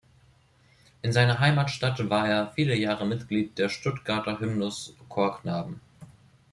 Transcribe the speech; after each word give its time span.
In 1.03 1.13
seiner 1.13 1.37
Heimatstadt 1.39 2.09
war 2.09 2.27
er 2.27 2.51
viele 2.53 2.75
Jahre 2.75 3.05
Mitglied 3.05 3.59
der 3.59 3.69
"Stuttgarter 3.69 4.39
Hymnus-Chorknaben". 4.39 5.79